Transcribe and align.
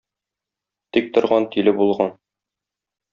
Тик 0.97 1.11
торган 1.17 1.45
тиле 1.55 1.73
булган. 1.81 2.11